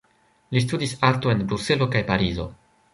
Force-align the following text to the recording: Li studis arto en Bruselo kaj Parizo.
Li 0.57 0.63
studis 0.63 0.95
arto 1.11 1.35
en 1.35 1.47
Bruselo 1.53 1.91
kaj 1.97 2.05
Parizo. 2.13 2.53